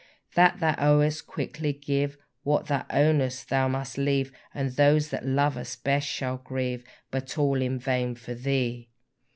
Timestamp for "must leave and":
3.67-4.71